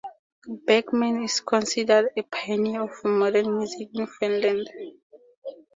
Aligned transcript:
Bergman 0.65 1.21
is 1.21 1.41
considered 1.41 2.09
a 2.17 2.23
pioneer 2.23 2.81
of 2.81 3.03
modern 3.05 3.59
music 3.59 3.89
in 3.93 4.07
Finland. 4.07 4.67